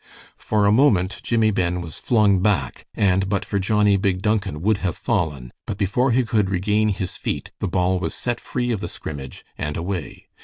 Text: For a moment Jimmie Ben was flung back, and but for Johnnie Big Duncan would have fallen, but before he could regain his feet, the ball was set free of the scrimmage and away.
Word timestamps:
For 0.39 0.65
a 0.65 0.71
moment 0.71 1.19
Jimmie 1.21 1.51
Ben 1.51 1.79
was 1.79 1.99
flung 1.99 2.39
back, 2.39 2.87
and 2.95 3.29
but 3.29 3.45
for 3.45 3.59
Johnnie 3.59 3.97
Big 3.97 4.19
Duncan 4.23 4.63
would 4.63 4.79
have 4.79 4.97
fallen, 4.97 5.53
but 5.67 5.77
before 5.77 6.09
he 6.09 6.23
could 6.25 6.49
regain 6.49 6.89
his 6.89 7.17
feet, 7.17 7.51
the 7.59 7.67
ball 7.67 7.99
was 7.99 8.15
set 8.15 8.39
free 8.39 8.71
of 8.71 8.79
the 8.81 8.89
scrimmage 8.89 9.45
and 9.59 9.77
away. 9.77 10.25